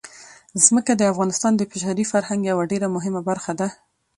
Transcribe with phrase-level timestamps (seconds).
[0.65, 3.67] ځمکه د افغانستان د بشري فرهنګ یوه ډېره مهمه برخه ده.